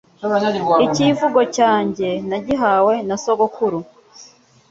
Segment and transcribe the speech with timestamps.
[0.85, 3.79] IKIVUGO cyange nagihawe na sogokuru